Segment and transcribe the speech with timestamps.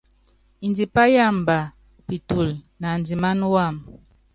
[0.69, 1.57] Ndipá yámba
[2.07, 3.75] pitulu naandimána wam.